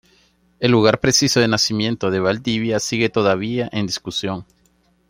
[0.59, 4.47] El lugar preciso de nacimiento de Valdivia sigue todavía en discusión.